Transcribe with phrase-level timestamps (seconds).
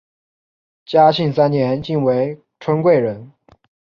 [0.83, 3.31] 嘉庆三年晋为春贵人。